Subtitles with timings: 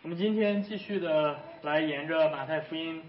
[0.00, 3.02] 我们今天继续的来沿着马太福音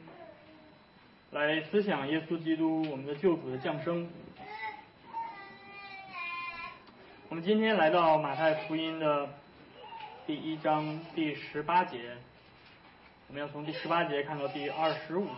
[1.29, 4.09] 来思想耶稣基督我们的救主的降生。
[7.29, 9.29] 我们今天来到马太福音的
[10.25, 11.99] 第一章第十八节，
[13.27, 15.31] 我们要从第十八节看到第二十五节。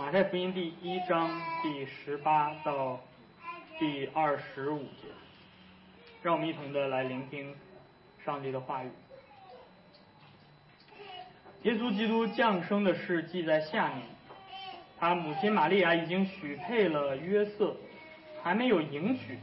[0.00, 1.30] 马太福音第一章
[1.62, 3.00] 第十八到
[3.78, 5.06] 第二十五节，
[6.22, 7.54] 让我们一同的来聆听
[8.24, 8.90] 上帝的话语。
[11.62, 14.02] 耶稣基督降生的事记在下面，
[14.98, 17.76] 他母亲玛利亚已经许配了约瑟，
[18.42, 19.38] 还没有迎娶，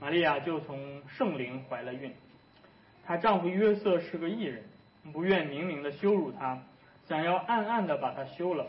[0.00, 2.14] 玛利亚就从圣灵怀了孕。
[3.04, 4.62] 她丈夫约瑟是个异人，
[5.12, 6.60] 不愿明明的羞辱她，
[7.08, 8.66] 想要暗暗的把她休了。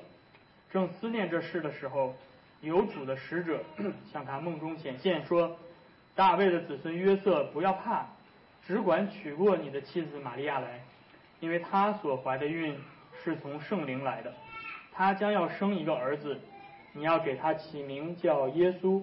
[0.72, 2.16] 正思念这事的时候，
[2.62, 3.64] 有主的使者
[4.12, 5.58] 向他梦中显现，说
[6.16, 8.08] ：“大卫的子孙约瑟，不要怕，
[8.68, 10.82] 只管娶过你的妻子玛利亚来，
[11.40, 12.78] 因为她所怀的孕
[13.24, 14.34] 是从圣灵来的。
[14.92, 16.38] 她将要生一个儿子，
[16.92, 19.02] 你要给他起名叫耶稣，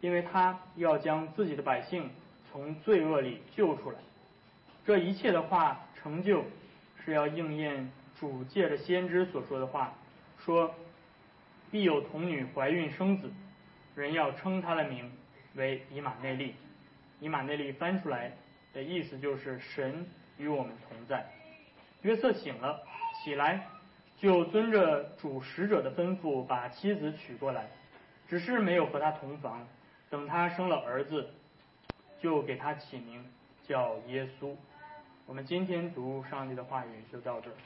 [0.00, 2.08] 因为他要将自己的百姓
[2.50, 3.98] 从罪恶里救出来。
[4.86, 6.44] 这一切的话成就，
[7.04, 9.92] 是要应验主借着先知所说的话。”
[10.46, 10.72] 说，
[11.70, 13.30] 必有童女怀孕生子，
[13.94, 15.12] 人要称他的名
[15.56, 16.54] 为以马内利。
[17.20, 18.32] 以马内利翻出来
[18.78, 21.28] 的意思就是神与我们同在。
[22.02, 22.80] 约瑟醒了，
[23.24, 23.66] 起来
[24.16, 27.66] 就遵着主使者的吩咐把妻子娶过来，
[28.28, 29.66] 只是没有和他同房。
[30.08, 31.28] 等他生了儿子，
[32.20, 33.24] 就给他起名
[33.66, 34.54] 叫耶稣。
[35.26, 37.56] 我们今天读上帝的话语就到这儿。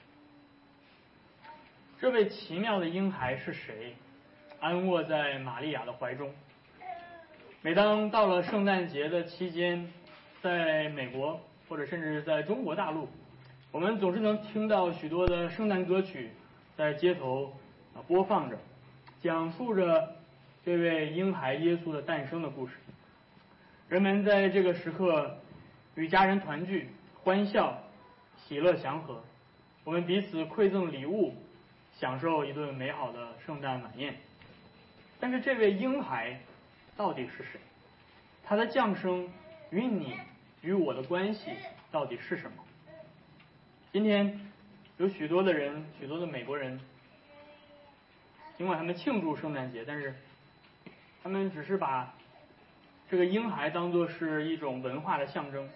[2.00, 3.94] 这位奇妙的婴孩是谁？
[4.60, 6.32] 安卧在玛利亚的怀中。
[7.60, 9.92] 每当到了圣诞节的期间，
[10.42, 13.08] 在美国或者甚至在中国大陆，
[13.70, 16.30] 我们总是能听到许多的圣诞歌曲
[16.76, 17.54] 在街头
[17.94, 18.58] 啊播放着，
[19.22, 20.16] 讲述着
[20.64, 22.74] 这位婴孩耶稣的诞生的故事。
[23.88, 25.38] 人们在这个时刻
[25.94, 26.88] 与家人团聚，
[27.22, 27.78] 欢笑，
[28.36, 29.22] 喜乐祥和。
[29.84, 31.34] 我们彼此馈赠礼物。
[31.94, 34.16] 享受一顿美好的圣诞晚宴，
[35.20, 36.40] 但是这位婴孩
[36.96, 37.60] 到底是谁？
[38.42, 39.28] 他的降生
[39.70, 40.16] 与你
[40.62, 41.50] 与我的关系
[41.90, 42.56] 到底是什么？
[43.92, 44.40] 今天
[44.96, 46.78] 有许多的人，许多的美国人，
[48.56, 50.14] 尽管他们庆祝圣诞节，但是
[51.20, 52.14] 他们只是把
[53.10, 55.68] 这个婴孩当作是一种文化的象征，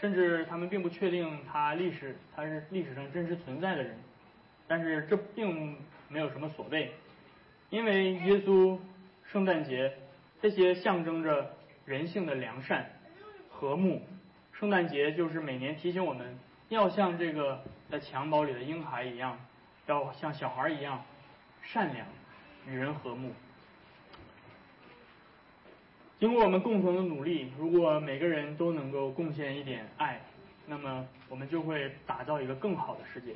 [0.00, 3.96] 甚至他们并不确定他历史他是历史上真实存在的人。
[4.66, 5.76] 但是这并
[6.08, 6.92] 没有什么所谓，
[7.70, 8.76] 因为耶稣
[9.24, 9.96] 圣诞节
[10.42, 11.56] 这些象征着
[11.86, 12.90] 人性的良善、
[13.58, 14.00] 和睦。
[14.52, 16.38] 圣诞节就是每年提醒我们
[16.68, 17.60] 要像这个
[17.90, 19.36] 在襁褓里的婴孩一样，
[19.86, 21.02] 要像小孩一样
[21.60, 22.06] 善良、
[22.68, 23.32] 与人和睦。
[26.20, 30.20] 经过我们共同的努力，如果每个人都能够贡献一点爱，
[30.66, 33.34] 那么我们就会打造一个更好的世界。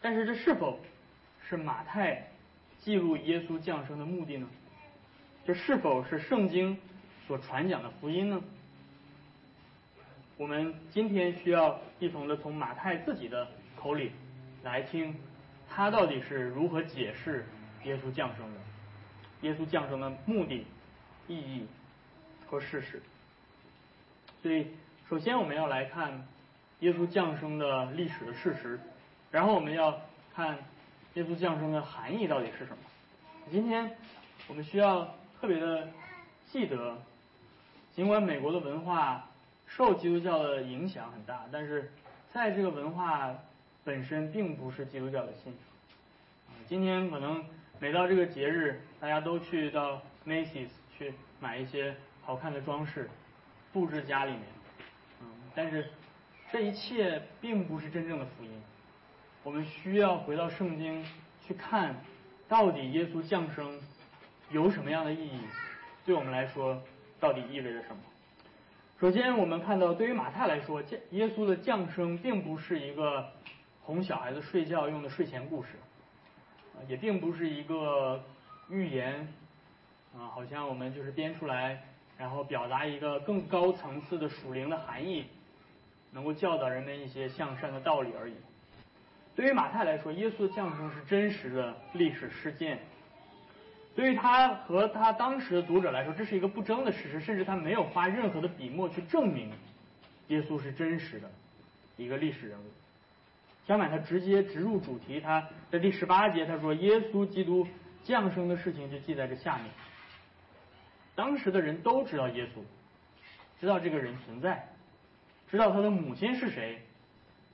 [0.00, 0.80] 但是这是否
[1.46, 2.26] 是马太
[2.78, 4.48] 记录耶稣降生的目的呢？
[5.46, 6.78] 这是否是圣经
[7.26, 8.40] 所传讲的福音呢？
[10.36, 14.12] 我们今天需要一同的从马太自己的口里
[14.62, 15.14] 来听，
[15.68, 17.46] 他到底是如何解释
[17.84, 18.60] 耶稣降生的，
[19.42, 20.66] 耶稣降生的目的、
[21.28, 21.66] 意义
[22.46, 23.02] 和事实。
[24.42, 24.66] 所以，
[25.08, 26.26] 首先我们要来看
[26.80, 28.78] 耶稣降生的历史的事实。
[29.30, 30.00] 然后我们要
[30.34, 30.58] 看
[31.14, 32.78] 耶稣降生的含义到底是什么。
[33.50, 33.96] 今天
[34.46, 35.04] 我们需要
[35.40, 35.88] 特别的
[36.46, 36.96] 记得，
[37.94, 39.30] 尽管美国的文化
[39.66, 41.92] 受基督教的影响很大，但是
[42.32, 43.32] 在这个文化
[43.84, 45.62] 本身并不是基督教的信仰。
[46.66, 47.44] 今天可能
[47.78, 51.94] 每到这个节日，大家都去到 Macy's 去买一些
[52.24, 53.08] 好看的装饰，
[53.72, 54.42] 布置家里面。
[55.22, 55.88] 嗯，但是
[56.50, 58.50] 这一切并不是真正的福音。
[59.44, 61.06] 我们需要回到圣经
[61.46, 61.94] 去看，
[62.48, 63.78] 到底耶稣降生
[64.50, 65.38] 有什么样的意义？
[66.04, 66.82] 对我们来说，
[67.20, 67.96] 到底意味着什么？
[69.00, 73.26] 首先，我们看到，对于马太来说，降耶稣的降生并不是一个
[73.82, 75.70] 哄小孩子睡觉用的睡前故事，
[76.88, 78.22] 也并不是一个
[78.70, 79.28] 寓言，
[80.16, 81.82] 啊，好像我们就是编出来，
[82.16, 85.26] 然后表达一个更高层次的属灵的含义，
[86.12, 88.34] 能够教导人们一些向善的道理而已。
[89.34, 92.78] 对于马太来说，耶稣的降生是真实的历史事件。
[93.94, 99.52] 对于他和他当时的读者来说，这是一个不争的事实，甚至他没有花任何的笔墨去证明
[100.28, 101.30] 耶稣是真实的
[101.96, 102.64] 一个历史人物。
[103.66, 107.66] 相反，他直接直入主题，他在第十八节他说，耶稣基督
[108.02, 109.66] 降生的事情就记在这下面。
[111.14, 112.60] 当时的人都知道耶稣，
[113.60, 114.68] 知道这个人存在，
[115.48, 116.82] 知道他的母亲是谁，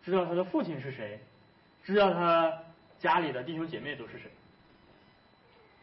[0.03, 1.21] 知道他的父亲是谁，
[1.85, 2.51] 知道他
[2.99, 4.31] 家里的弟兄姐妹都是谁。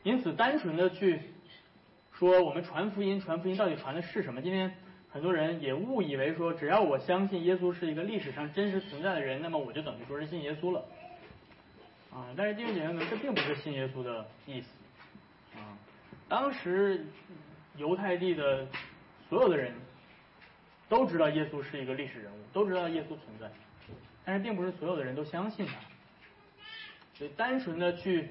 [0.08, 1.20] 因此，单纯的去
[2.14, 4.42] 说我们传福音，传福音到底传的是什么？
[4.42, 4.74] 今天。
[5.10, 10.86] 很多人也误以为说，只要我相信耶稣是一个历史上真实存在的人，那么我就等于说是信耶稣了。
[12.14, 14.68] 啊，但是弟兄姐妹们，这并不是信耶稣的意思。
[15.56, 15.80] 啊，
[16.28, 17.04] 当时
[17.78, 18.68] 犹太地的
[19.28, 19.74] 所有的人
[20.88, 23.50] 都知道耶稣是一个历史人物，都知道耶稣存在，
[24.24, 25.74] 但是并不是所有的人都相信他。
[27.16, 28.30] 所以，单纯的去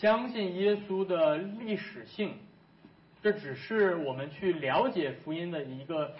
[0.00, 2.34] 相信耶稣的历史性。
[3.22, 6.14] 这只是我们去了解福音的一个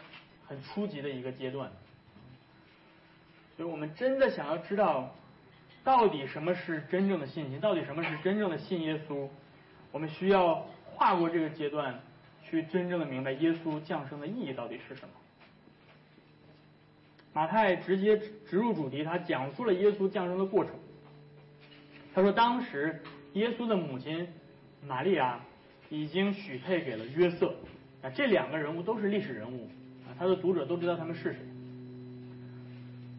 [0.46, 1.70] 很初级的一个阶段，
[3.56, 5.14] 所以我们真的想要知道
[5.84, 9.28] 到底什么是真正的信心，到底什么是真正的信耶稣，
[9.92, 12.00] 我们需要跨过这个阶段，
[12.42, 15.14] 去真正的明白耶稣降生的意义到底是什么。
[17.34, 18.18] 马太直接
[18.48, 20.74] 直入主题，他讲述了耶稣降生的过程。
[22.14, 23.00] 他说，当时
[23.36, 24.28] 耶稣的母亲
[24.86, 25.40] 玛利亚。
[25.88, 27.54] 已经许配给了约瑟
[28.02, 29.70] 啊，这两个人物都是历史人物
[30.04, 31.36] 啊，他的读者都知道他们是谁。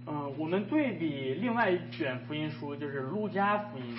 [0.06, 3.98] 嗯，我们对比另外一卷福音书，就是路加福音，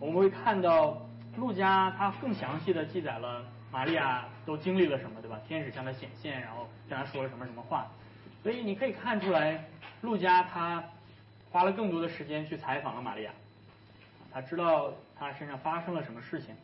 [0.00, 5.38] 我们会看到路加他更详细的记载了玛利亚都经历了什么，对吧？
[5.46, 7.86] 天使向他显现，然后向他说了什么什么话，
[8.42, 9.62] 所以你可以看出来，
[10.00, 10.82] 路加他
[11.50, 13.30] 花了更多的时间去采访了玛利亚，
[14.36, 16.54] 他知道他身上发生了什么事情。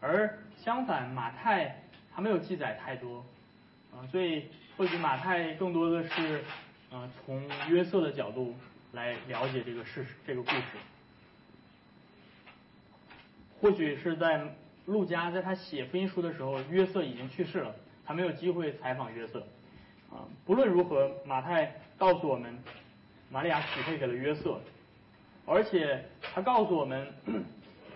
[0.00, 1.80] 而相反，马太
[2.12, 3.24] 他没有记载太多，
[3.92, 4.46] 啊，所以
[4.76, 6.42] 或许马太更多的是，
[6.90, 8.56] 呃，从约瑟的角度
[8.94, 10.62] 来了解这个事实、这个故事。
[13.60, 14.42] 或许是在
[14.86, 17.72] 路加在他写福音书的时候，约瑟已经去世了，
[18.04, 19.46] 他没有机会采访约瑟。
[20.10, 22.58] 啊，不论如何，马太告诉我们，
[23.30, 24.60] 玛利亚许配给了约瑟，
[25.50, 27.06] 而且他告诉我们，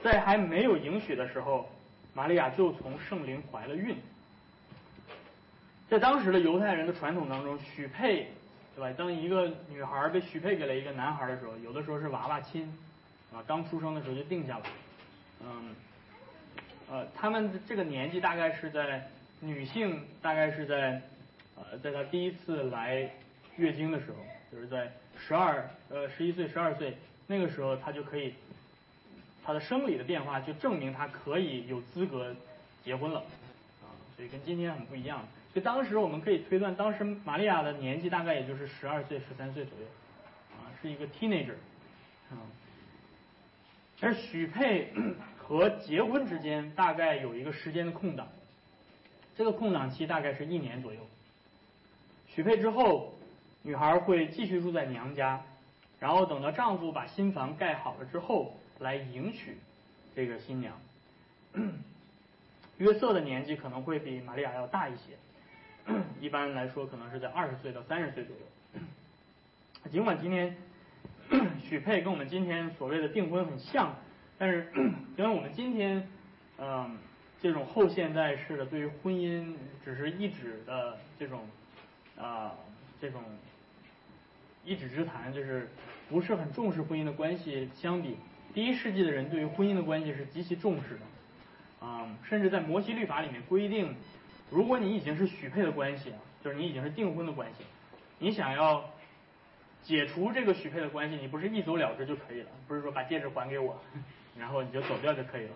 [0.02, 1.68] 在还没有迎娶的时候。
[2.16, 3.96] 玛利亚就从圣灵怀了孕，
[5.88, 8.28] 在当时的犹太人的传统当中，许配，
[8.76, 8.94] 对吧？
[8.96, 12.72] 当一个女孩被许配给了一个男孩的时候，有的时候是娃娃亲，
[13.32, 14.64] 啊，刚出生的时候就定下了，
[15.42, 15.74] 嗯，
[16.88, 19.04] 呃，他们这个年纪大概是在
[19.40, 21.02] 女性大概是在，
[21.56, 23.10] 呃，在她第一次来
[23.56, 24.18] 月经的时候，
[24.52, 26.96] 就是在十二呃十一岁十二岁
[27.26, 28.34] 那个时候，她就可以。
[29.46, 32.34] 他的生理的变化就证明他可以有资格
[32.82, 33.18] 结婚了，
[33.82, 35.18] 啊，所以跟今天很不一样。
[35.52, 39.84] 所以当时我们可以推断，当时玛利亚的年纪大概也就是十二岁、十三岁左右，
[40.54, 41.56] 啊，是一个 teenager，
[42.30, 42.40] 啊。
[44.00, 44.94] 而许配
[45.36, 48.26] 和结婚之间大概有一个时间的空档，
[49.36, 51.00] 这个空档期大概是一年左右。
[52.28, 53.14] 许配之后，
[53.60, 55.44] 女孩会继续住在娘家，
[56.04, 58.54] 然后等到丈夫把新房盖好了之后。
[58.80, 59.56] 来迎娶
[60.16, 60.76] 这个新娘，
[62.76, 65.16] 约瑟的年纪可能会比玛利亚要大一些，
[66.20, 68.42] 一般来说可能是在二十岁到三十岁左右。
[69.92, 70.56] 尽管今天
[71.62, 73.94] 许配跟我们今天所谓的订婚很像，
[74.36, 74.68] 但是
[75.16, 76.08] 因为我们今天
[76.58, 76.98] 嗯
[77.40, 81.46] 这种后现代式的对于婚姻只是一纸的这种
[82.18, 82.52] 啊
[83.00, 83.22] 这种
[84.64, 85.70] 一纸之谈，就是
[86.08, 88.16] 不是很重视婚姻的关系相比。
[88.52, 93.96] 第一世纪的人对于婚姻的关系是极其重视的，啊，甚至在摩西律法里面规定，
[94.48, 97.64] 如果你已经是许配的关系，就是你已经是订婚的关系，
[98.20, 98.84] 你想要
[99.82, 103.76] 解除这个许配的关系，你不是一走了之就可以了，不是说把戒指还给我，
[104.38, 105.52] 然后你就走掉就可以了，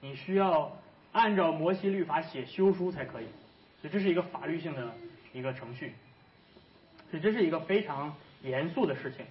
[0.00, 0.74] 你需要
[1.12, 3.26] 按照摩西律法写休书才可以，
[3.82, 4.94] 所以这是一个法律性的
[5.34, 5.92] 一个程序，
[7.10, 9.26] 所以这是一个非常严肃的事情。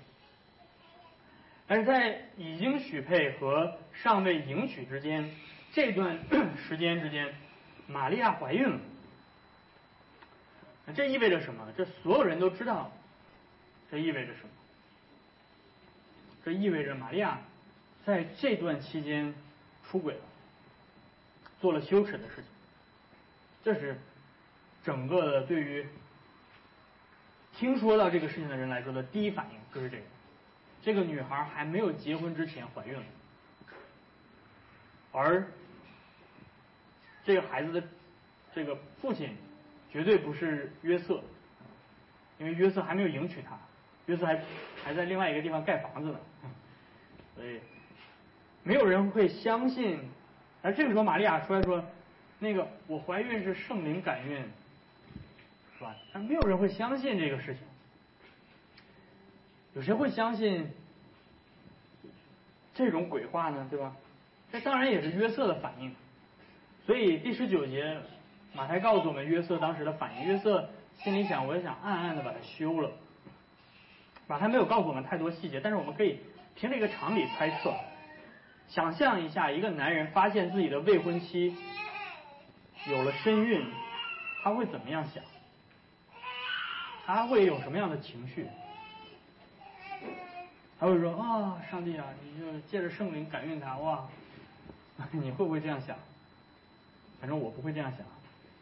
[1.68, 5.30] 但是在已经许配和尚未迎娶之间
[5.74, 6.20] 这段
[6.58, 7.34] 时间之间，
[7.88, 8.80] 玛利亚怀孕了。
[10.96, 11.68] 这意味着什么？
[11.76, 12.92] 这所有人都知道，
[13.90, 14.50] 这意味着什么？
[16.44, 17.40] 这意味着玛利亚
[18.06, 19.34] 在这段期间
[19.90, 20.22] 出轨了，
[21.60, 22.46] 做了羞耻的事情。
[23.64, 24.00] 这是
[24.84, 25.88] 整个的对于
[27.58, 30.04] 听说到这个事情的人来说的第一反应，就是这个。
[30.86, 33.04] 这个女孩还没有结婚之前怀孕了，
[35.12, 35.44] 而
[37.24, 37.84] 这个孩子的
[38.54, 39.36] 这个父亲
[39.92, 41.24] 绝对不是约瑟，
[42.38, 43.58] 因为约瑟还没有迎娶她，
[44.06, 44.40] 约瑟还
[44.84, 46.20] 还在另外一个地方盖房子呢，
[47.36, 47.60] 所以
[48.62, 50.00] 没有人会相信。
[50.62, 51.84] 而这个时候，玛利亚出来说
[52.38, 54.44] ：“那个我怀孕是圣灵感孕，
[55.80, 57.64] 是吧？”但没有人会相信这个事情。
[59.76, 60.72] 有谁会相信
[62.74, 63.68] 这种鬼话呢？
[63.70, 63.94] 对吧？
[64.52, 65.94] 这当然也是约瑟的反应。
[66.86, 67.98] 所以第十九节，
[68.54, 70.28] 马太告诉我们约瑟当时的反应。
[70.28, 70.70] 约瑟
[71.04, 72.90] 心里想：“我也想暗暗的把它休了。”
[74.28, 76.22] 马太没有告诉我们太多细节，但是我们可以
[76.56, 77.74] 凭这个常理猜测。
[78.70, 81.54] 想象一下，一个男人发现自己的未婚妻
[82.88, 83.62] 有了身孕，
[84.42, 85.22] 他会怎么样想？
[87.06, 88.48] 他会有什么样的情绪？
[90.80, 94.06] 他会说：“啊，上帝啊，你就借着圣灵感孕他，哇！”
[95.12, 95.96] 你会不会这样想？
[97.20, 98.00] 反正我不会这样想，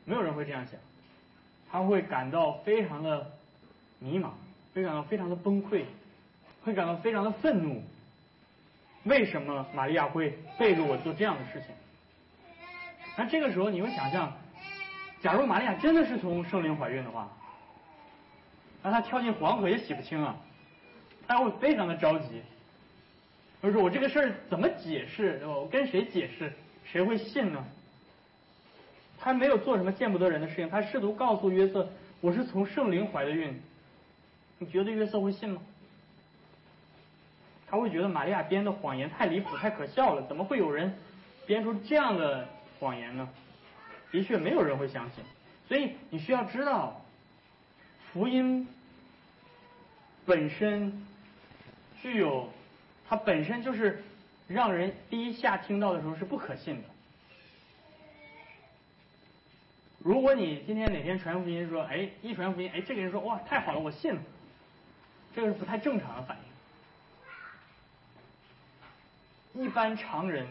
[0.05, 0.79] 没有人会这样想。
[1.71, 3.31] 他会感到非常的
[3.99, 4.29] 迷茫，
[4.73, 5.85] 会感到非常的崩溃，
[6.63, 7.83] 会感到非常的愤怒。
[9.03, 11.75] 为什么玛利亚会背着我做这样的事情？
[13.17, 14.31] 那这个时候你会想象，
[15.21, 17.29] 假如玛利亚真的是从圣灵怀孕的话，
[18.81, 20.35] 那她跳进黄河也洗不清啊，
[21.27, 22.41] 他会非常的着急。
[23.61, 25.41] 他说我这个事儿怎么解释？
[25.45, 26.51] 我跟谁解释？
[26.85, 27.63] 谁会信呢？
[29.19, 31.89] 他没有做什么见不得人的事情，他试图告诉约瑟
[32.19, 33.61] 我是从圣灵怀的孕。
[34.59, 35.61] 你觉得约瑟会信吗？
[37.67, 40.93] 他会觉得玛利亚编的谎言太离谱、太可笑了，怎么会有人
[41.47, 42.47] 编出这样的
[42.79, 43.27] 谎言呢？
[44.11, 45.23] 的确，没有人会相信。
[45.67, 47.01] 所以你需要知道，
[48.11, 48.67] 福音
[50.25, 51.05] 本身
[52.03, 52.49] 具有，
[53.07, 54.03] 它本身就是
[54.45, 56.89] 让人第一下听到的时候是不可信的。
[59.99, 64.21] 如果你今天哪天传福音说，哎，一传福音，哎，这个人说，哇，太好了，我信了，
[65.33, 66.37] 这个是不太正常的反
[69.55, 69.63] 应。
[69.63, 70.45] 一般常人，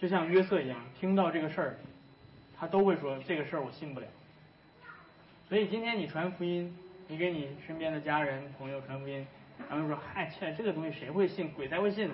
[0.00, 1.76] 就像约瑟一样，听到这个事儿，
[2.56, 4.06] 他都会说这个事儿我信不了。
[5.48, 6.72] 所以今天你传福音，
[7.08, 9.26] 你给你身边的家人朋友传福音，
[9.68, 11.50] 他们说嗨，切，这个东西谁会信？
[11.52, 12.10] 鬼才会信。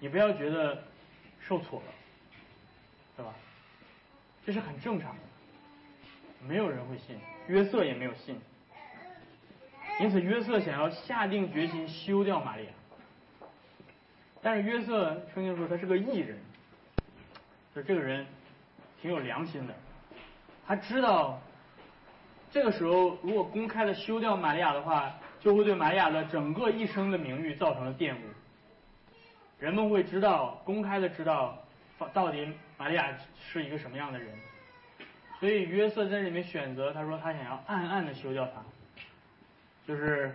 [0.00, 0.82] 你不要觉得
[1.40, 1.86] 受挫了，
[3.16, 3.32] 对吧？
[4.44, 5.20] 这是很正常的，
[6.46, 8.38] 没有人会信，约瑟也没有信。
[10.00, 12.70] 因此约瑟想要下定决心休掉玛利亚。
[14.42, 16.38] 但是约瑟圣经说他是个艺人，
[17.74, 18.26] 就这个人
[19.00, 19.74] 挺有良心的，
[20.66, 21.40] 他知道
[22.50, 28.18] 这个时候如果公开的休掉玛利亚的话，就会对玛利亚的整个一生的名誉造成了玷污，
[29.58, 31.62] 人们会知道公开的知道
[32.14, 34.34] 到底玛利亚是一个什么样的人，
[35.38, 38.64] 所以约瑟在里面选择他说他想要暗暗的休掉他，
[39.86, 40.34] 就是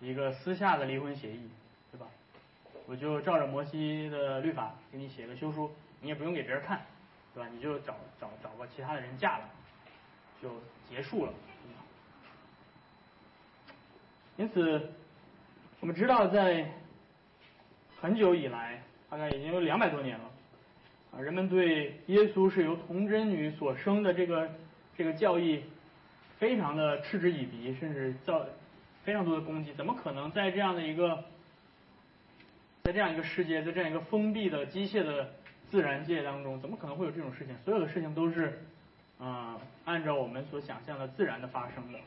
[0.00, 1.50] 一个私下的离婚协议。
[1.92, 2.06] 对吧
[2.86, 5.70] 我就照着摩西的律法给你写个休书，
[6.00, 6.80] 你也不用给别人看，
[7.34, 7.50] 对吧？
[7.52, 9.44] 你就找找找个其他的人嫁了，
[10.40, 10.48] 就
[10.88, 11.32] 结束了。
[14.40, 14.80] 因此，
[15.80, 16.66] 我们知道在
[18.00, 20.24] 很久以来，大概已经有两百多年了，
[21.12, 24.50] 啊，人们对耶稣是由童贞女所生的这个
[24.96, 25.62] 这个教义
[26.38, 28.46] 非常的嗤之以鼻，甚至造
[29.04, 29.74] 非常多的攻击。
[29.74, 31.22] 怎么可能在这样的一个
[32.84, 35.34] 在这样一个世界，在这样一个封闭的机械的
[35.70, 37.54] 自然界当中，怎么可能会有这种事情？
[37.58, 38.58] 所有的事情都是
[39.18, 41.98] 啊，按照我们所想象的自然的发生的。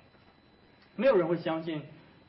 [0.95, 1.79] 没有人会相信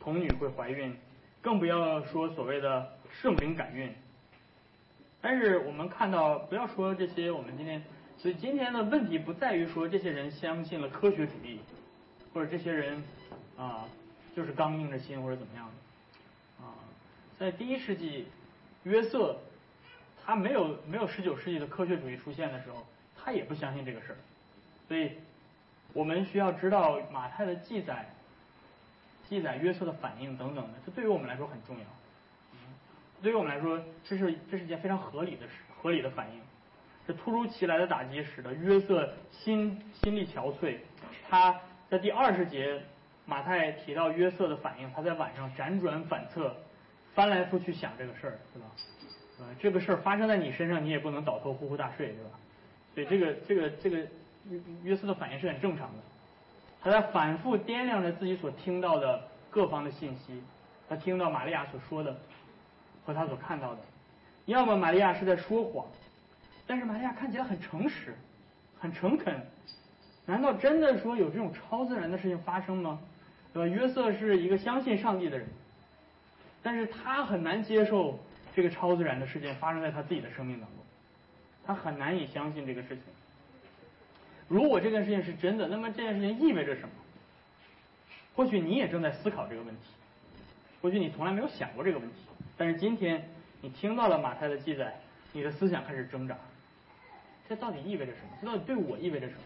[0.05, 0.95] 童女会怀孕，
[1.41, 3.91] 更不要说所谓的圣灵感孕。
[5.23, 7.83] 但是我们看到，不要说这些，我们今天，
[8.19, 11.59] 所以今天的问题不在于说这些人相信了科学主义，
[12.35, 13.03] 或者这些人
[13.57, 13.87] 啊
[14.37, 15.73] 就是刚硬着心或者怎么样的。
[17.39, 18.27] 在第一世纪，
[18.83, 19.37] 约瑟
[20.25, 24.19] 他没有没有十九世纪的科学主义出现的时候，他也不相信这个事儿。
[24.87, 25.13] 所以，
[25.95, 28.14] 我们需要知道马太的记载，
[29.29, 31.85] 记载约瑟的反应等等的，这对于我们来说很重要。
[33.23, 36.41] 对于我们来说，这是这是一件非常合理的事，合理的反应。
[37.07, 40.77] 这突如其来的打击使得约瑟心心力憔悴。
[41.29, 42.83] 他在第二十节，
[43.27, 46.55] 马太提到约瑟的反应，他在晚上辗转反侧。
[47.15, 48.69] 翻来覆去想这个事儿，对吧？
[49.39, 52.31] 呃，这个事儿发生在你身上，你也不能倒头呼呼大睡，对吧？
[52.93, 53.99] 所以这个这个这个
[54.51, 56.03] 约约瑟的反应是很正常的。
[56.85, 60.43] 他在反复掂量着自己所听到的各方的信息，
[60.87, 62.15] 他听到玛利亚所说的
[63.07, 63.81] 和他所看到的，
[64.45, 65.87] 要么玛利亚是在说谎，
[66.67, 68.15] 但是玛利亚看起来很诚实，
[68.79, 69.47] 很诚恳，
[70.27, 73.01] 难道真的说有这种超自然的事情发生吗？
[73.55, 73.75] 对吧？
[73.75, 75.49] 约瑟是一个相信上帝的人，
[76.63, 78.19] 但是他很难接受
[78.55, 80.79] 这个超自然的事件发生在他自己的生命当中，
[81.65, 83.05] 他很难以相信这个事情。
[84.49, 86.91] 如果这件事情是真的，那么这件事情意味着什么？
[88.35, 89.83] 或许你也正在思考这个问题，
[90.83, 92.17] 或许你从来没有想过这个问题，
[92.57, 93.29] 但是今天
[93.61, 95.01] 你听到了马太的记载，
[95.33, 96.37] 你的思想开始挣扎。
[97.49, 98.37] 这到底意味着什么？
[98.41, 99.41] 这到底对我意味着什么？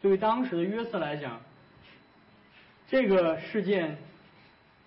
[0.00, 1.40] 对于当时的约瑟来讲，
[2.88, 3.98] 这个事件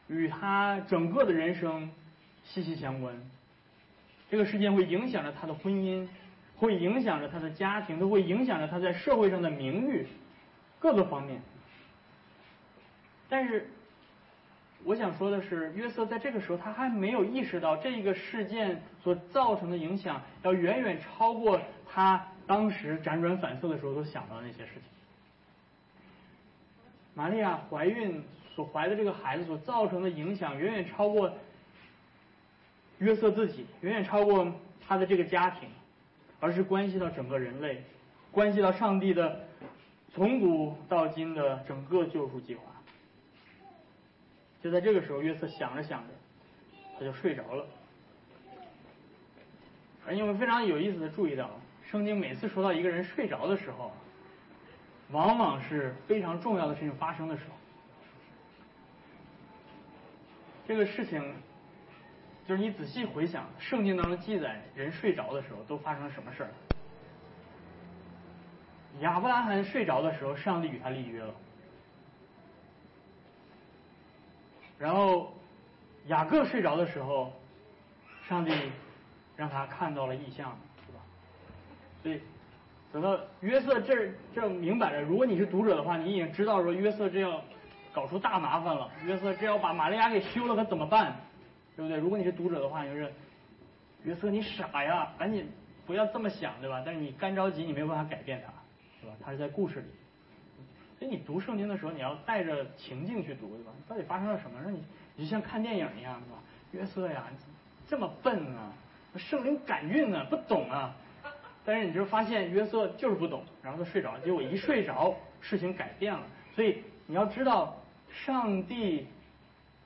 [0.07, 1.91] 与他整个的人生
[2.45, 3.13] 息息相关。
[4.29, 6.07] 这个事件会影响着他的婚姻，
[6.59, 10.05] 会影响着他的家庭，都会影响着他在社会上的名誉，
[10.79, 11.41] 各个方面。
[13.29, 13.69] 但是，
[14.83, 24.83] 我想说的是，约瑟在这个时候他还没有意识到这个事件所造成的影响，要远远超过他当时辗转反侧的时候所想到的那些事情。
[27.13, 28.23] 玛利亚怀孕
[28.55, 31.31] 所怀的这个孩子所造成的影响，远远超过
[32.97, 34.51] 约瑟自己，远远超过
[34.85, 35.69] 他的这个家庭，
[36.39, 37.83] 而是关系到整个人类，
[38.31, 39.47] 关系到上帝的
[40.13, 42.63] 从古到今的整个救赎计划。
[44.61, 46.13] 就在这个时候，约瑟想着想着，
[46.97, 47.65] 他就睡着了。
[50.05, 51.49] 而你们非常有意思的注意到，
[51.89, 53.91] 圣经每次说到一个人睡着的时候，
[55.11, 57.55] 往往是非常重要的事情发生的时候。
[60.67, 61.33] 这个事情，
[62.49, 66.49] 就是你仔细回想圣经当中记载人睡着的时候都发生了什么事儿。
[69.01, 71.31] 亚伯拉罕睡着的时候，上帝与他立约了。
[74.79, 75.31] 然后
[76.07, 77.31] 雅各睡着的时候，
[78.27, 78.51] 上帝
[79.35, 80.99] 让他看到了异象，是吧？
[82.01, 82.19] 所以
[82.91, 87.43] 等到约瑟这这明摆着，如果你是读者的话，你已经知道说约瑟这要
[87.93, 91.15] 搞出大麻烦了，约瑟这要把玛利亚给休了，可怎么办？
[91.79, 91.97] 对不对？
[91.97, 93.09] 如果你是读者的话，就是
[94.03, 95.49] 约瑟你傻呀，赶紧
[95.87, 96.83] 不要这么想，对吧？
[96.85, 98.51] 但是你干着急，你没有办法改变他，
[98.99, 99.13] 是吧？
[99.23, 99.85] 他是在故事里。
[100.99, 103.71] 所以你读圣经的时候，你要带着情境去读，对吧？
[103.87, 104.59] 到底发生了什么？
[104.61, 104.83] 让你
[105.15, 106.37] 你就像看电影一样，是吧？
[106.73, 107.23] 约瑟呀，
[107.87, 108.73] 这么笨啊，
[109.15, 110.93] 圣灵感孕呢，不懂啊。
[111.63, 116.23] 但是你就发现约瑟就是不懂，然后他睡着，结果一睡着，事情改变了。
[116.53, 117.77] 所以你要知道，
[118.11, 119.07] 上帝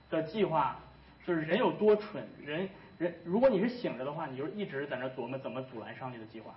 [0.09, 0.79] 的计划
[1.25, 6.53] 就是人有多蠢，人人如果你是醒着的话，你就一直在那琢磨怎么阻拦上帝的计划。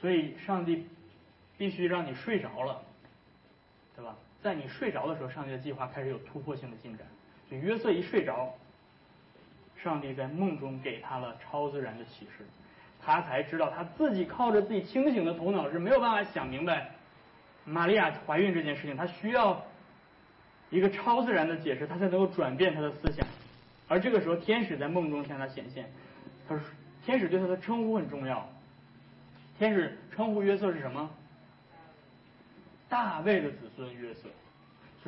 [0.00, 0.86] 所以上帝。
[1.58, 2.82] 必须让你睡着了，
[3.96, 4.14] 对吧？
[4.42, 7.06] 在你睡着的时候，上帝的计划开始有突破性的进展。
[7.50, 8.52] 就约瑟一睡着，
[9.82, 12.44] 上帝在梦中给他了超自然的启示，
[13.00, 16.90] 他才知道他自己靠着自己清醒的头脑是没有办法想明白
[17.64, 19.64] 玛利亚怀孕这件事情，他需要
[20.70, 23.26] 一个超自然的解释，他才能够转变他的思想。
[23.88, 25.88] 而这个时候，天使在梦中向他显现，
[26.48, 26.64] 他说
[27.04, 28.48] ：“天使对他的称呼很重要。
[29.58, 31.08] 天使称呼约瑟是什么？”
[32.88, 34.28] 大卫的子孙约瑟，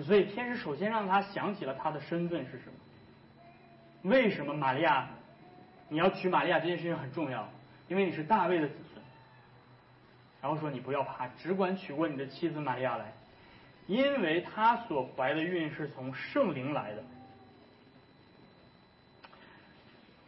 [0.03, 4.11] 所以天使首先让他想起了他的身份是什么？
[4.11, 5.09] 为什么玛利亚
[5.89, 7.49] 你要娶玛利亚这件事情很重要？
[7.89, 9.03] 因为你是大卫的子孙。
[10.41, 13.13] 然后说你不要怕，只管娶过你的妻子玛利亚来，
[13.89, 17.03] 因为他所怀的孕是从圣灵来的。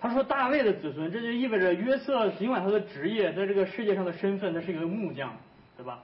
[0.00, 5.36] 他说大卫的子孙，这就意味着约瑟尽管他的职业在这个世界上的身份，他是一个木匠，
[5.76, 6.02] 对吧？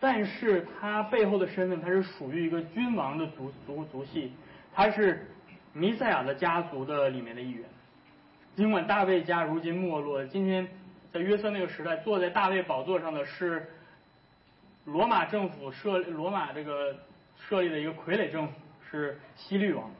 [0.00, 4.32] 但是他背后的身份，他是属于一个君王的族族族系，
[4.74, 5.24] 他是
[5.72, 7.64] 弥赛亚的家族的里面的一员。
[8.56, 10.66] 尽管大卫家如今没落，今天
[11.12, 13.68] 在约瑟那个时代，坐在大卫宝座上的是
[14.92, 16.96] 罗马政府设罗马这个
[17.36, 18.54] 设立的一个傀儡政府，
[18.90, 19.90] 是希律王。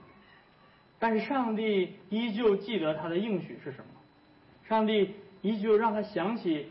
[0.99, 3.87] 但是上帝依旧记得他的应许是什么？
[4.67, 6.71] 上帝依旧让他想起。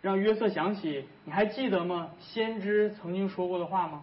[0.00, 2.10] 让约瑟想起，你还记得吗？
[2.18, 4.02] 先知曾经说过的话吗？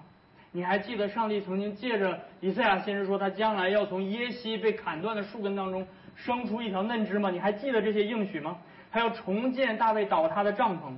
[0.53, 7.29] 你还记得上帝曾经借着以赛亚先知说，他将来要从耶西被砍断的树根当中生出一条嫩枝吗？
[7.29, 8.57] 你还记得这些应许吗？
[8.89, 10.93] 还要重建大卫倒塌的帐篷，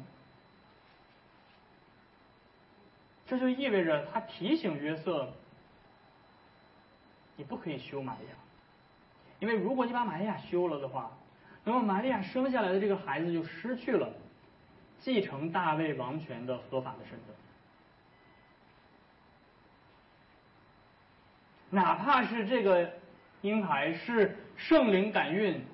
[3.31, 5.31] 这就意味着他提醒约瑟，
[7.37, 8.33] 你不可以休玛利亚，
[9.39, 11.09] 因为如果你把玛利亚休了的话，
[11.63, 14.11] 那么玛利亚生下来的这个孩子就失去了。
[14.99, 17.33] 继承大卫王权的合法的身份，
[21.69, 22.91] 哪怕是这个
[23.39, 25.65] 婴孩是圣灵感孕，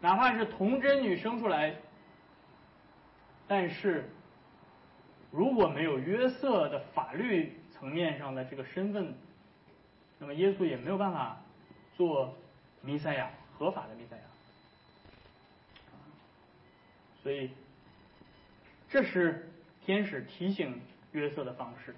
[0.00, 1.74] 哪怕是童贞女生出来，
[3.48, 4.08] 但是
[5.30, 9.14] 如果没有约瑟的法律层面上的这个身份，
[10.18, 11.40] 那么耶稣也没有办法
[11.96, 12.34] 做
[12.82, 14.22] 弥赛亚，合法的弥赛亚。
[17.22, 17.50] 所以，
[18.88, 19.50] 这是
[19.84, 20.80] 天使提醒
[21.12, 21.94] 约瑟的方式。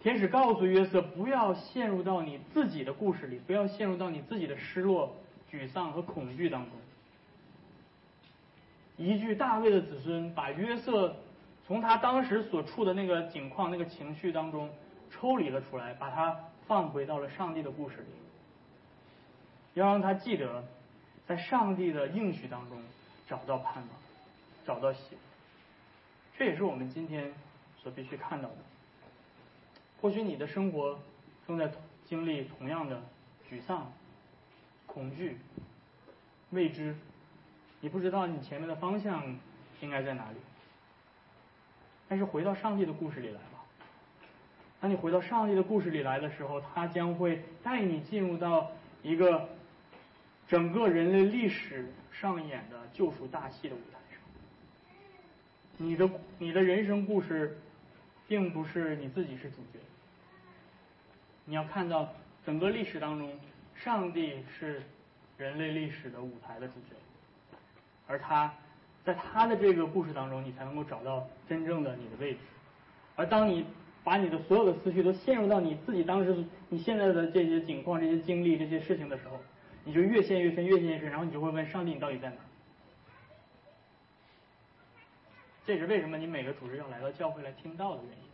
[0.00, 5.14] 天使告诉约瑟，不要陷入到你自己的故事里，不要陷入到你自己的失落、
[5.50, 6.72] 沮丧和恐惧当中。
[8.96, 11.16] 一句大卫的子孙把约瑟
[11.68, 14.70] 从他当时所处的那个境况、那个情绪当中
[15.10, 16.34] 抽离了出来，把他
[16.66, 18.06] 放回到了上帝的故事里，
[19.74, 20.64] 要让他记得，
[21.26, 22.82] 在上帝的应许当中
[23.28, 23.88] 找到盼望，
[24.64, 25.18] 找到喜。
[26.38, 27.30] 这也是我们今天
[27.82, 28.56] 所必须看到的。
[30.00, 30.98] 或许你的生活
[31.46, 31.70] 正在
[32.06, 32.98] 经历同样的
[33.50, 33.92] 沮丧、
[34.86, 35.36] 恐惧、
[36.48, 36.96] 未知，
[37.82, 39.22] 你不知道你前面的方向
[39.82, 40.38] 应该在哪里。
[42.08, 43.64] 但是回到上帝的故事里来吧。
[44.80, 48.70] 当你回到上帝的故事里来的时候，他将会带你进入到
[49.02, 49.48] 一个
[50.46, 54.20] 整个人类历史上演的救赎大戏的舞台上。
[55.76, 57.58] 你的你的人生故事。
[58.28, 59.78] 并不是你自己是主角，
[61.46, 62.12] 你要看到
[62.44, 63.32] 整个历史当中，
[63.74, 64.82] 上帝是
[65.38, 66.94] 人类历史的舞台的主角，
[68.06, 68.52] 而他
[69.08, 72.40] 在他的这个故事当中，你才能够找到真正的你的位置。
[73.16, 73.64] 而当你
[74.04, 79.40] 把你的所有的思绪都陷入到你自己当时你现在的这些境况、这些经历、这些事情的时候，
[79.82, 82.36] 你就越陷越深，越陷越深，然后你就会问上帝：你到底在哪？
[85.64, 88.24] 这是为什么你每个主日要来到教会来听到的原因，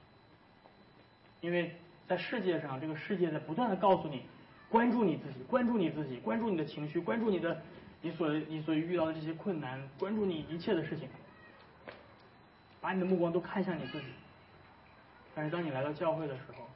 [1.41, 1.71] 因为
[2.09, 4.25] 在世界上，这个世界在不断的告诉你，
[4.69, 7.63] 关注你自己，关注你自己，关注你的情绪，关注你的
[8.05, 11.09] 你所你所遇到的这些困难，关注你一切的事情，
[12.79, 14.09] 把你的目光都看向你自己。
[15.35, 16.69] 但是当你来到教会的时候，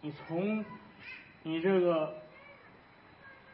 [0.00, 0.64] 你从
[1.42, 2.14] 你这个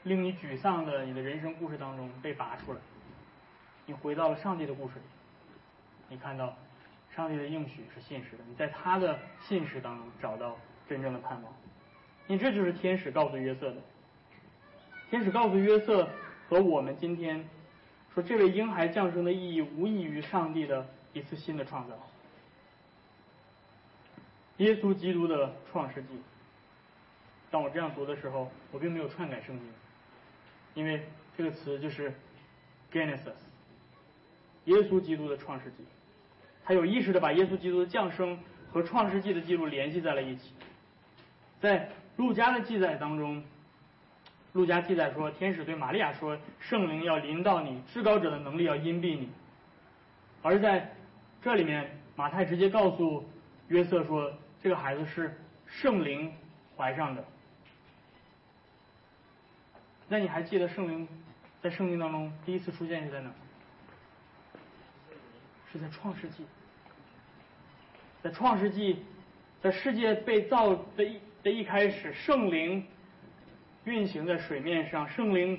[0.02, 2.78] 令你沮丧的你的人生故事当中被拔出来，
[3.86, 5.04] 你回到了上帝的故事里。
[6.10, 6.54] 你看到
[7.16, 10.54] 上帝的应许是现实的，你在他的信实当中找到
[10.86, 11.50] 真正的盼望。
[12.26, 13.76] 你这就是天使告诉约瑟的。
[15.08, 16.08] 天使告诉约瑟
[16.48, 17.44] 和我们今天
[18.14, 21.94] 说，这位婴孩降生的意义无异于上帝的一次新的创造。
[24.58, 26.08] 耶稣基督的创世纪。
[27.50, 29.68] 当我这样读的时候，我并没有篡改圣经，
[30.74, 32.12] 因为这个词就是
[32.92, 33.32] Genesis。
[34.66, 35.84] 耶稣基督的创世纪，
[36.64, 38.38] 他有意识的把耶稣基督的降生
[38.72, 40.52] 和创世纪的记录联系在了一起。
[41.60, 43.42] 在路加的记载当中，
[44.54, 49.28] 路加记载说，天使对玛利亚说，圣灵要临到你，至高者的能力要荫蔽你。
[50.42, 50.92] 而在
[51.42, 53.28] 这里面，马太直接告诉
[53.66, 55.36] 约瑟说，这个孩子是
[55.66, 56.32] 圣灵
[56.76, 57.24] 怀上的。
[60.08, 61.08] 那你还记得圣灵
[61.60, 63.30] 在圣经当中第一次出现是在哪？
[65.72, 66.46] 是在创世纪，
[68.22, 69.02] 在创世纪，
[69.60, 72.86] 在世界被造的一的一开始，圣灵
[73.84, 75.58] 运行在水面上，圣灵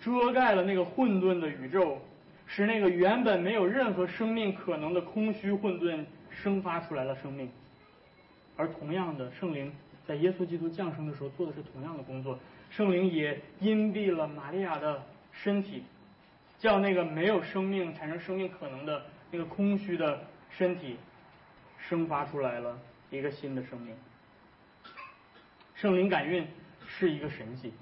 [0.00, 2.00] 遮盖了那个混沌的宇宙，
[2.46, 7.50] 使那个原本没有任何生命可能的空虚混沌生发出来了生命。
[8.56, 9.72] 而同样的，圣灵
[10.06, 12.38] 在耶稣基督降生的时候做的是同样的工作，
[12.70, 15.82] 圣灵也荫蔽了玛利亚的身体，
[16.58, 19.02] 叫那个没有生命产生生命可能的。
[19.30, 20.96] 那个空虚的身体
[21.76, 22.78] 生发出来了
[23.10, 23.94] 一个新的生命。
[25.74, 26.46] 圣灵感孕
[26.88, 27.72] 是一个神迹，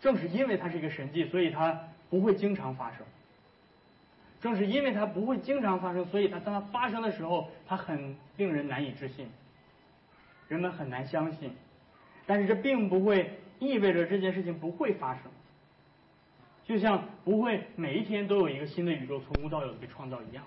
[0.00, 1.78] 正是因为它是一个神迹，所以它
[2.08, 3.00] 不会经常发生。
[4.40, 9.28] 正是因为它不会经常发生，所以它当它发生的时候，它很令人难以置信，
[10.46, 11.52] 人们很难相信。
[12.24, 15.24] 但是这并不会意味着这件事情不会发生。
[16.64, 20.44] 就像不会每一天都有一个新的宇宙从无到有的被创造一样，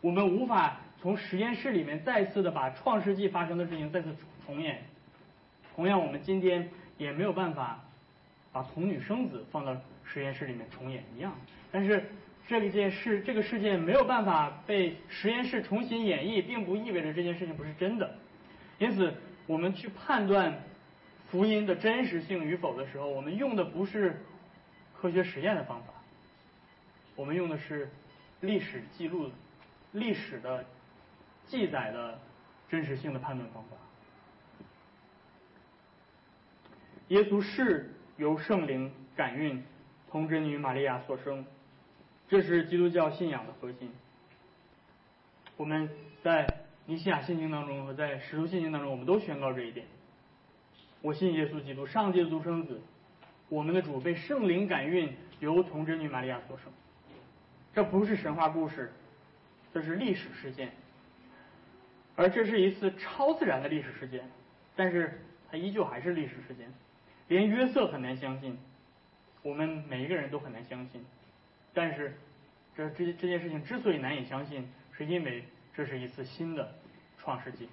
[0.00, 4.82] 我们无法从实验室里面再次的把创世纪发生的事情再次重演。
[5.74, 7.84] 同样，我们今天也没有办法
[8.52, 11.34] 把童女生子放到实验室里面重演一样。
[11.72, 12.04] 但是
[12.46, 18.16] 这件事，这个事件没有办法被实验室重新演绎，并不意味着这件事情不是真的。
[18.78, 19.14] 因此，
[19.46, 20.60] 我们去判断
[21.30, 24.20] 福音的真实性与否的时候，我们用的不是。
[24.96, 25.92] 科学实验的方法，
[27.14, 27.90] 我们用的是
[28.40, 29.30] 历史记录、
[29.92, 30.64] 历史的
[31.46, 32.18] 记载的
[32.70, 33.76] 真实性的判断方法。
[37.08, 39.62] 耶稣是由圣灵感孕，
[40.10, 41.44] 童贞女玛利亚所生，
[42.28, 43.90] 这是基督教信仰的核心。
[45.56, 45.90] 我们
[46.22, 46.46] 在
[46.86, 49.86] 尼西亚信经当中和在使徒信经当中，我们都宣告这一点。
[51.02, 52.80] 我信耶稣基督，上帝的独生子，
[53.50, 56.72] 我们的主被圣灵感孕，由童贞女玛利亚所生。
[57.74, 58.90] 这不是神话故事，
[59.74, 60.72] 这是历史事件，
[62.16, 64.26] 而这是一次超自然的历史事件，
[64.74, 66.72] 但是它依旧还是历史事件。
[67.28, 68.58] 连约瑟很难相信，
[69.42, 71.04] 我们每一个人都很难相信，
[71.72, 72.16] 但是
[72.76, 76.74] 这这这件事情之所以难以相信，是因为这是一次新的
[77.18, 77.68] 创世纪。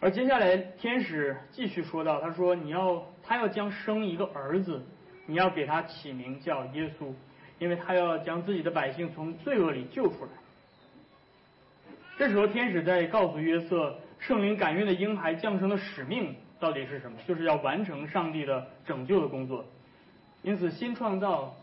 [0.00, 4.84] 而接下来，天使继续说到：“他说，你要他要将生一个儿子，
[5.26, 7.12] 你要给他起名叫耶稣，
[7.58, 10.30] 因为他要将自己的百姓从罪恶里救出来。”
[12.16, 17.18] 这时候，天使在告诉约瑟，圣灵感孕的婴孩降生的使命到底是什么？
[17.26, 19.64] 就是要完成上帝的拯救的工作。
[20.42, 21.54] 因此，新创造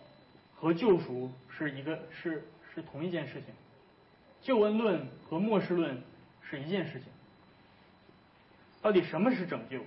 [0.53, 3.53] 和救赎是一个是是同一件事情，
[4.41, 6.01] 救恩论和末世论
[6.41, 7.07] 是一件事情。
[8.81, 9.79] 到底什么是拯救？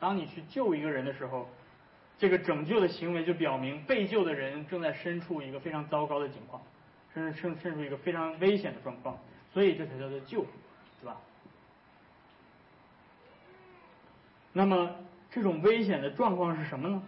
[0.00, 1.48] 当你去救一个人的时候，
[2.18, 6.62] 这个拯救的行为就表明被救的人正在身处一个非常糟糕的境况，
[7.14, 9.18] 甚至甚甚至一个非常危险的状况，
[9.52, 10.44] 所以这才叫做救，
[11.00, 11.16] 对吧？
[14.52, 14.90] 那么
[15.30, 17.02] 这种危险的状况是什么呢？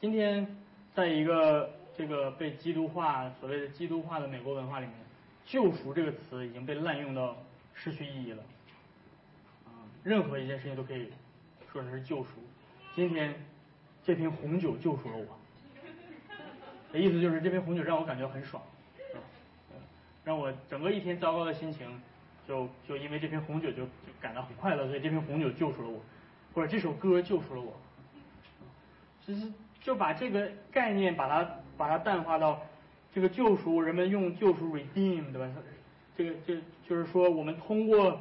[0.00, 0.46] 今天
[0.94, 4.94] 在一个这个被基督化、所谓的基督化的美国文化里面
[5.44, 7.36] ，“救赎”这个词已经被滥用到
[7.74, 8.42] 失去意义了。
[10.04, 11.10] 任何一件事情都可以
[11.72, 12.30] 说成是救赎。
[12.94, 13.34] 今天
[14.04, 15.26] 这瓶红酒救赎了我，
[16.92, 18.62] 的意思就是这瓶红酒让我感觉很爽，
[20.24, 22.00] 让我整个一天糟糕的心情
[22.46, 26.00] 就就因为这瓶红酒就就感到很快乐，所以这瓶红酒救赎了我，
[26.56, 27.72] 或者这首歌救赎了我。
[29.24, 32.60] 其实就把这个概念把它把它淡化到
[33.14, 35.48] 这个救赎，人们用救赎 redeem 对吧？
[36.16, 36.54] 这个就
[36.88, 38.18] 就是说我们通过。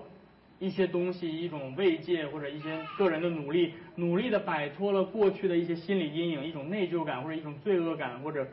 [0.57, 8.47] 一些东西，一种慰藉或者一些个人的努力，努力的摆脱了过去的一些心理阴影，一种内疚感或者一种罪恶感，或者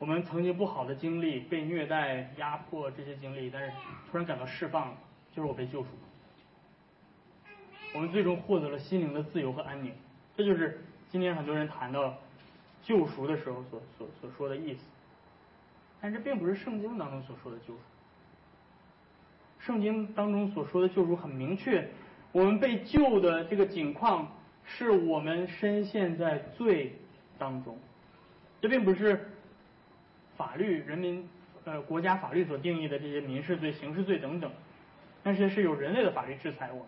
[0.00, 3.72] 我们曾经不好的经历，被虐待、压迫这些经历，但是
[4.10, 4.92] 突然感到释放，
[5.32, 5.88] 就是我被救赎。
[7.92, 9.92] 我们最终获得了心灵的自由和安宁，
[10.36, 12.16] 这就是今天很多人谈到
[12.82, 14.80] 救赎的时候所所所说的意思。
[16.00, 17.80] 但这并不是圣经当中所说的救赎。
[19.58, 21.88] 圣经当中所说的救赎很明确，
[22.32, 24.30] 我们被救的这个景况
[24.64, 26.96] 是我们深陷在罪
[27.38, 27.76] 当中，
[28.62, 29.28] 这并不是
[30.36, 31.28] 法律、人民
[31.64, 34.50] 呃国家法律所定义的这些民事罪、刑事罪等等，
[35.22, 36.86] 但是是有人类的法律制裁我们。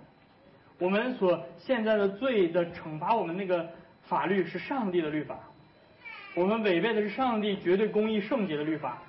[0.79, 3.71] 我们所现在的罪的惩罚，我们那个
[4.03, 5.39] 法律是上帝的律法，
[6.35, 9.03] 我们违背的是上帝绝对公义圣洁的律法，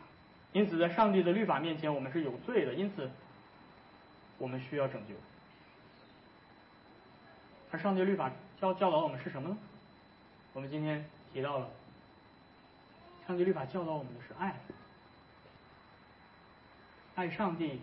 [0.52, 3.10] 因此在上帝的律法面前，我们是有罪的，因此。
[4.39, 5.13] 我们需要拯救，
[7.71, 9.58] 而上帝律法教教导我们是什么呢？
[10.54, 11.69] 我们今天提到了，
[13.26, 14.56] 上帝律法教导我们的是爱，
[17.15, 17.80] 爱上帝，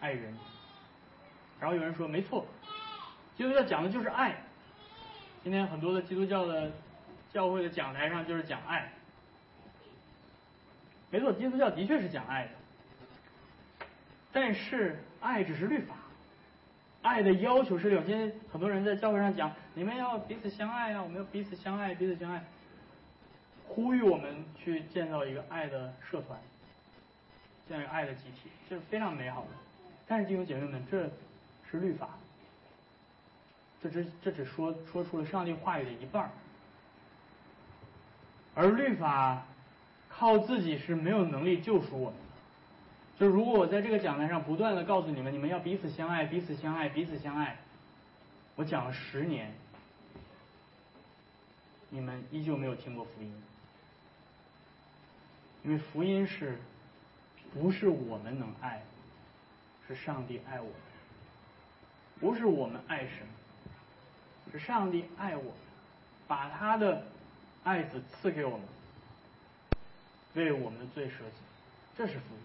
[0.00, 0.34] 爱人。
[1.62, 2.44] 然后有人说，没错，
[3.36, 4.34] 基督教讲的就是爱。
[5.44, 6.72] 今天很多的基督教的
[7.32, 8.90] 教会的讲台上就是讲爱，
[11.08, 13.86] 没错，基督教的确是讲爱的。
[14.32, 15.94] 但是爱只是律法，
[17.02, 18.00] 爱的要求是有。
[18.02, 22.42] 今天很多人在教会上讲，你们要彼此相爱啊，我们要彼此相爱，彼此相爱，
[23.68, 26.36] 呼吁我们去建造一个爱的社团，
[27.68, 29.48] 建立爱的集体，这是非常美好的。
[30.08, 31.08] 但是弟兄姐妹们，这
[31.72, 32.10] 是律法，
[33.82, 36.30] 这只这只说说出了上帝话语的一半
[38.54, 39.46] 而律法
[40.10, 42.26] 靠自己是没有能力救赎我们的。
[43.18, 47.56] 就如果我在这个讲台上不断的告诉你们，你们要彼此相爱，彼此相爱，彼此相爱，
[48.56, 49.54] 我讲了十年，
[51.88, 53.42] 你们依旧没有听过福音，
[55.64, 56.58] 因为福音是，
[57.54, 58.82] 不是我们能爱，
[59.88, 60.74] 是上帝爱我们，
[62.22, 63.26] 不是我们爱神，
[64.52, 65.52] 是上帝爱我们，
[66.28, 67.02] 把他的
[67.64, 68.60] 爱子赐给我们，
[70.34, 71.36] 为我们的罪舍己，
[71.98, 72.40] 这是福音。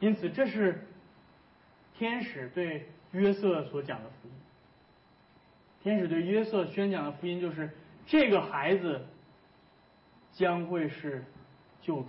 [0.00, 0.86] 因此，这是
[1.98, 4.34] 天使对约瑟所讲的福音。
[5.82, 7.70] 天使对约瑟宣讲的福音就是：
[8.06, 9.04] 这个孩子
[10.32, 11.22] 将会是
[11.82, 12.08] 救主，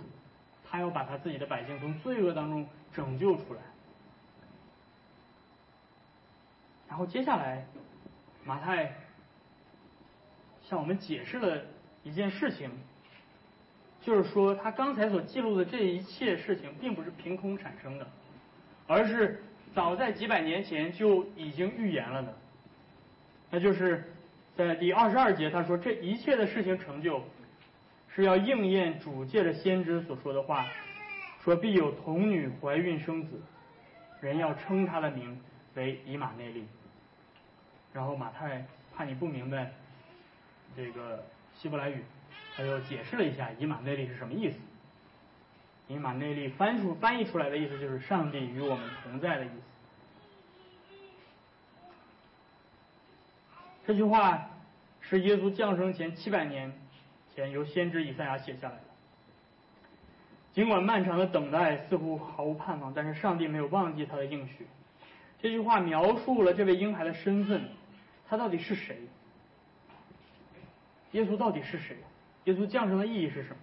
[0.70, 3.60] 他要把他自己的百姓从罪恶当中拯救出来。
[6.88, 7.64] 然后接下来，
[8.44, 8.94] 马太
[10.62, 11.62] 向我们解释了
[12.02, 12.70] 一件事情，
[14.00, 18.06] 就是说他刚才所记录的这一切事情，并不是凭空产生的，
[18.86, 19.42] 而是
[19.74, 22.34] 早在几百年前就已经预言了的。
[23.50, 24.12] 那就是
[24.56, 27.22] 在第二十二节，他说这一切的事情成就，
[28.20, 30.66] 是要应验主借着先知所说的话，
[31.42, 33.40] 说必有童女怀孕生子，
[34.20, 35.40] 人要称他的名
[35.74, 36.66] 为以马内利。
[37.94, 39.72] 然后马太怕你不明白
[40.76, 42.04] 这个希伯来语，
[42.54, 44.58] 他就解释了一下以马内利是什么意思。
[45.88, 49.54] 以马内利翻出翻译出来的意思就是上帝与我们同在的意思。
[53.86, 54.50] 这句话
[55.00, 56.70] 是耶稣降生前七百年
[57.48, 58.82] 由先知以赛亚写下来的。
[60.52, 64.66] 尽管漫长的等待似乎毫无盼望，但是上帝没有忘记他的应许。
[65.40, 67.62] 这句话描述了这位婴孩的身份，
[68.28, 68.98] 他到底是谁？
[71.12, 71.96] 耶稣到底是谁？
[72.44, 73.56] 耶稣降生的意义是什么？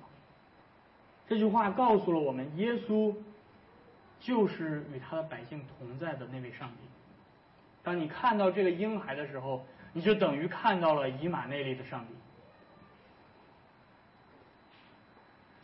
[1.28, 3.14] 这句话告诉了我们，耶稣
[4.20, 6.88] 就是与他的百姓同在的那位上帝。
[7.84, 12.14] 当你看到这个婴孩的时候，你就等于看到了以马内利的上帝，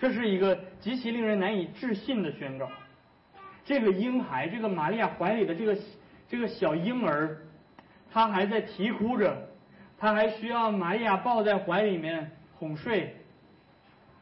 [0.03, 2.69] 这是一个极其令人难以置信的宣告。
[3.63, 5.77] 这个婴孩，这个玛利亚怀里的这个
[6.27, 7.37] 这个小婴儿，
[8.11, 9.47] 他还在啼哭着，
[9.97, 13.15] 他还需要玛利亚抱在怀里面哄睡，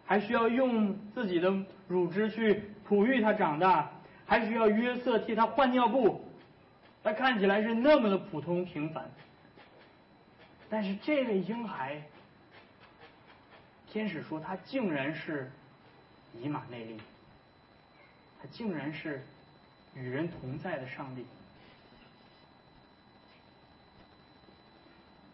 [0.06, 1.52] 还需要用自己的
[1.88, 3.90] 乳汁去哺育他长大，
[4.28, 6.24] 还需要约瑟替他换尿布，
[7.02, 9.10] 他看起来是那么的普通平凡。
[10.70, 12.00] 但是这位婴孩，
[13.92, 15.52] 天使说他竟然是
[16.40, 16.98] 以马内利，
[18.40, 19.24] 他竟然是
[19.96, 21.26] 与人同在的上帝。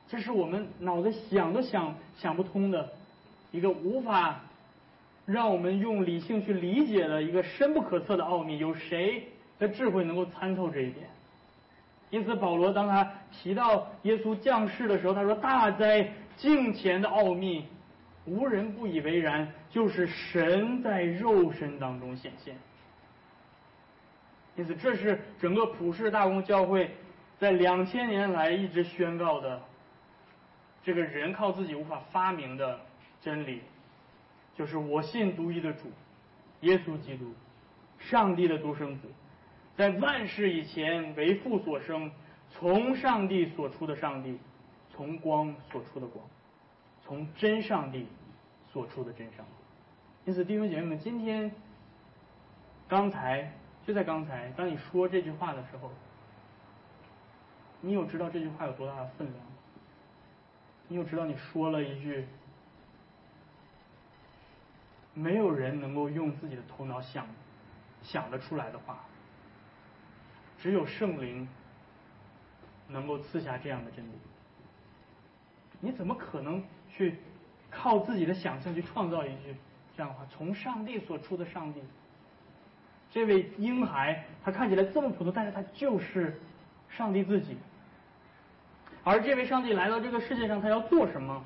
[0.09, 2.93] 这是我们脑子想都想想不通的
[3.51, 4.39] 一个无法
[5.25, 8.57] 让我们用理性去理解的一个深不可测的奥秘。
[8.57, 9.27] 有谁
[9.59, 11.09] 的智慧能够参透这一点？
[12.09, 17.65] 因此，保罗当他提到耶稣降世的时候，他说：“大哉，敬虔的奥秘，
[18.27, 22.55] 无人不以为然，就是神在肉身当中显现。”
[24.55, 26.91] 因此，这是整个普世大公教会
[27.39, 29.61] 在两千年来一直宣告的
[30.83, 32.79] 这个人靠自己无法发明的
[33.21, 33.61] 真理，
[34.55, 35.91] 就是我信独一的主
[36.61, 37.33] 耶稣基督，
[37.99, 39.07] 上帝的独生子。
[39.75, 42.11] 在万事以前为父所生，
[42.49, 44.39] 从上帝所出的上帝，
[44.89, 46.25] 从光所出的光，
[47.05, 48.07] 从真上帝
[48.77, 50.29] 所出的真上帝。
[50.29, 51.51] 因此，弟兄姐妹们，今天
[52.87, 53.51] 刚才
[53.87, 55.89] 就在刚才，当你说这句话的时候，
[57.81, 59.43] 你有知道这句话有多大的分量？
[60.89, 62.27] 你有知道你说了一句
[65.15, 67.25] 没有人能够用自己的头脑想
[68.03, 68.99] 想得出来的话？
[70.59, 71.47] 只有圣灵
[72.89, 74.11] 能够赐下这样的真理。
[75.79, 77.17] 你怎么可能去
[77.69, 79.55] 靠自己的想象去创造一句
[79.95, 80.25] 这样的话？
[80.29, 81.81] 从上帝所出的上帝，
[83.11, 86.39] 这位婴孩他看起来这么普通，但是他就是
[86.89, 87.57] 上帝自己。
[89.03, 91.43] 而这位上帝来到这个世界上，他要做什么？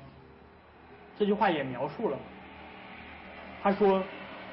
[1.18, 2.18] 这句话也描述了。
[3.62, 4.02] 他说，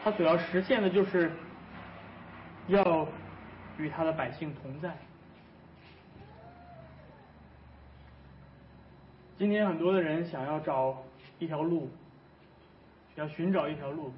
[0.04, 1.32] 他所要实现的就是
[2.68, 3.08] 要。
[3.80, 4.94] 与他的百姓同在。
[9.38, 11.02] 今天很多的人想要找
[11.40, 11.90] 一条路，
[13.16, 14.14] 要寻找一条路，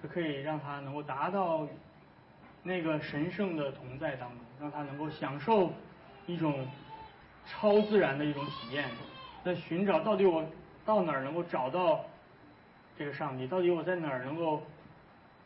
[0.00, 1.66] 是可以让他能够达到
[2.62, 5.72] 那个神圣的同在当中，让他能够享受
[6.26, 6.68] 一种
[7.46, 8.88] 超自然的一种体验。
[9.44, 10.44] 在寻找到底我
[10.84, 12.04] 到哪儿能够找到
[12.98, 13.46] 这个上帝？
[13.46, 14.62] 到底我在哪儿能够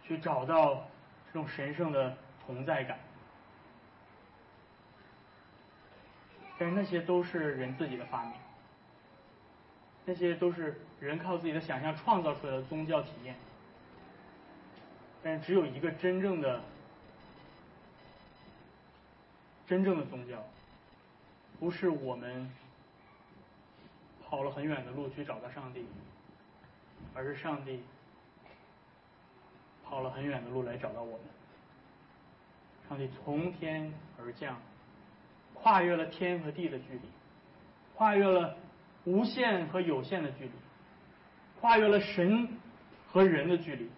[0.02, 0.86] 去找到
[1.26, 2.98] 这种神圣的同在感？
[6.58, 8.32] 但是那些都是人自己的发明，
[10.04, 13.36] 那些都是人靠自己的想象创造出来的宗教体验。
[15.22, 16.60] 但只有一个真正的、
[19.66, 20.42] 真正的宗教，
[21.58, 22.50] 不是我们
[24.26, 25.86] 跑了很远的路去找到上帝，
[27.14, 27.82] 而是上帝
[29.84, 31.20] 跑了很远的路来找到我们。
[32.88, 34.56] 上帝从天而降。
[35.62, 37.00] 跨越了天和地的距离，
[37.94, 38.56] 跨越了
[39.04, 40.50] 无限和有限的距离，
[41.60, 42.48] 跨越了神
[43.08, 43.88] 和人的距离，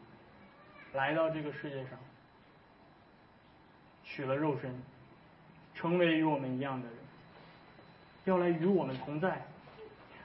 [0.95, 1.99] 来到这个世界上，
[4.05, 4.75] 取了肉身，
[5.75, 6.97] 成为与我们一样的人，
[8.25, 9.43] 要来与我们同在。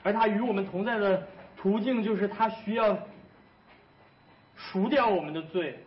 [0.03, 2.97] 而他与我们同在的途径就是他需要
[4.55, 5.80] 赎掉我们的罪，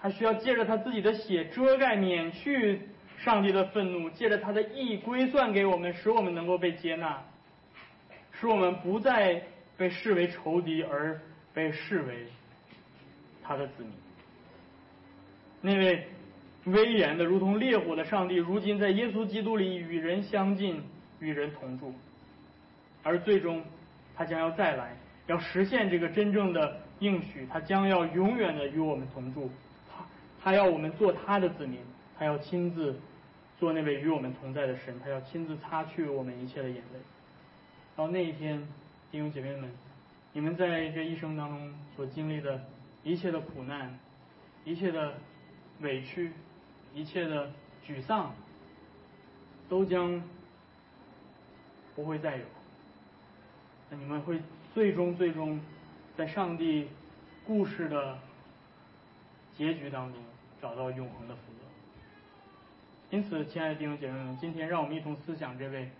[0.00, 2.88] 他需要借着他自己的血遮盖、免去
[3.18, 7.22] 上帝的愤怒，借着他的义归算给我们，使我们能够被接纳，
[8.42, 9.40] 使我们不再
[9.76, 11.20] 被视为仇敌，而
[11.54, 12.26] 被视为
[13.40, 13.92] 他的子民。
[15.60, 16.08] 那位
[16.64, 20.82] 威严的如同烈火的上帝，如今在耶稣基督里与人相近，
[21.20, 21.94] 与人同住，
[23.04, 23.62] 而最终
[24.16, 24.96] 他将要再来。
[25.28, 29.48] 要实现这个真正的应许，他将要永远的与我们同住，
[29.88, 30.04] 他
[30.42, 31.78] 他要我们做他的子民，
[32.18, 32.98] 他要亲自
[33.56, 36.98] 做那位与我们同在的神，他要亲自擦去我们一切的眼泪。
[37.96, 38.66] 到那一天，
[39.10, 39.70] 弟兄姐妹们，
[40.32, 42.64] 你们在这一生当中所经历的
[43.02, 43.98] 一切的苦难、
[44.64, 45.14] 一切的
[45.80, 46.32] 委屈、
[46.94, 47.50] 一切的
[47.86, 48.34] 沮丧，
[49.68, 50.22] 都将
[51.94, 52.44] 不会再有。
[53.90, 54.40] 那你们会。
[54.74, 55.60] 最终，最终，
[56.16, 56.88] 在上帝
[57.46, 58.18] 故事的
[59.54, 60.18] 结局当中，
[60.62, 61.68] 找到永恒的福乐。
[63.10, 65.90] 因此，亲爱的弟兄姐妹们，今天让我们一同思想这位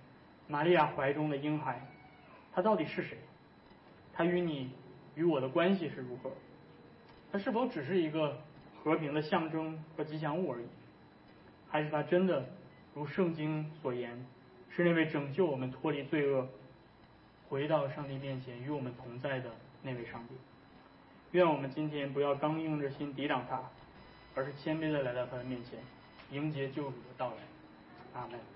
[0.49, 1.81] 玛利亚怀中的婴孩，
[2.53, 3.17] 他到底是谁？
[4.13, 4.71] 他与你
[5.15, 6.31] 与我的关系是如何？
[7.31, 8.39] 他是否只是一个
[8.83, 10.67] 和平的象征和吉祥物而已？
[11.71, 12.45] 还是他真的
[12.95, 14.27] 如圣经所言，
[14.71, 16.49] 是那位拯救我们脱离罪恶？
[17.49, 19.51] 回到上帝面前与我们同在的
[19.83, 20.35] 那位上帝，
[21.33, 23.63] 愿我们今天不要刚硬着心抵挡他，
[24.35, 25.79] 而是谦卑的来到他的面前，
[26.31, 27.37] 迎接救主的到来。
[28.15, 28.52] 阿门。